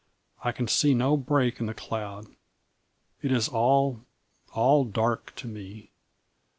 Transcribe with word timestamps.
I 0.43 0.51
can 0.51 0.67
see 0.67 0.95
no 0.95 1.15
break 1.15 1.59
in 1.59 1.67
the 1.67 1.75
cloud. 1.75 2.25
It 3.21 3.31
is 3.31 3.47
all, 3.47 4.01
all 4.51 4.83
dark 4.83 5.35
to 5.35 5.47
me." 5.47 5.91